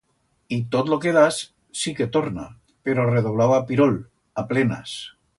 Y 0.55 0.63
tot 0.75 0.87
lo 0.91 0.97
que 1.03 1.11
das... 1.17 1.41
sí 1.81 1.93
que 1.99 2.07
torna... 2.15 2.45
pero 2.87 3.05
redoblau 3.11 3.53
a 3.57 3.63
pirol, 3.67 3.95
a 4.43 4.45
plenas. 4.55 4.97